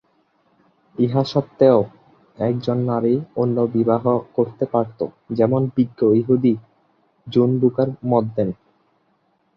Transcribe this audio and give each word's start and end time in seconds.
ইহা 0.97 1.23
সত্ত্বেও 1.23 1.79
একজন 2.37 2.77
নারী 2.85 3.13
অন্য 3.35 3.57
বিবাহ 3.75 4.03
করতে 4.35 4.65
পারত 4.65 4.99
যেমন 5.31 5.61
বিজ্ঞ 5.75 5.99
ইহুদি 6.19 6.53
জুন 7.27 7.49
বুকার 7.61 7.89
মত 8.05 8.25
দেন। 8.35 8.49